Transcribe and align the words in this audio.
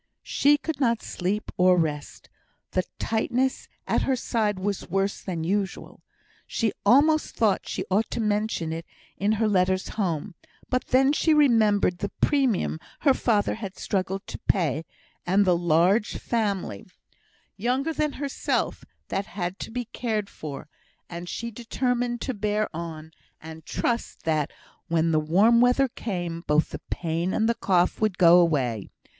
She 0.23 0.57
could 0.57 0.79
not 0.79 1.03
sleep 1.03 1.51
or 1.57 1.77
rest. 1.77 2.27
The 2.71 2.81
tightness 2.97 3.67
at 3.87 4.01
her 4.01 4.15
side 4.15 4.57
was 4.57 4.89
worse 4.89 5.21
than 5.21 5.43
usual. 5.43 6.01
She 6.47 6.71
almost 6.83 7.35
thought 7.35 7.67
she 7.69 7.85
ought 7.91 8.09
to 8.09 8.19
mention 8.19 8.73
it 8.73 8.87
in 9.17 9.33
her 9.33 9.47
letters 9.47 9.89
home; 9.89 10.33
but 10.71 10.87
then 10.87 11.13
she 11.13 11.35
remembered 11.35 11.99
the 11.99 12.09
premium 12.19 12.79
her 13.01 13.13
father 13.13 13.53
had 13.53 13.77
struggled 13.77 14.21
hard 14.21 14.27
to 14.29 14.39
pay, 14.39 14.85
and 15.27 15.45
the 15.45 15.55
large 15.55 16.17
family, 16.17 16.87
younger 17.55 17.93
than 17.93 18.13
herself, 18.13 18.83
that 19.09 19.27
had 19.27 19.59
to 19.59 19.69
be 19.69 19.85
cared 19.85 20.31
for, 20.31 20.67
and 21.11 21.29
she 21.29 21.51
determined 21.51 22.21
to 22.21 22.33
bear 22.33 22.67
on, 22.75 23.11
and 23.39 23.67
trust 23.67 24.23
that 24.23 24.51
when 24.87 25.11
the 25.11 25.19
warm 25.19 25.61
weather 25.61 25.87
came 25.87 26.41
both 26.47 26.69
the 26.71 26.81
pain 26.89 27.35
and 27.35 27.47
the 27.47 27.53
cough 27.53 28.01
would 28.01 28.17
go 28.17 28.39
away. 28.39 28.89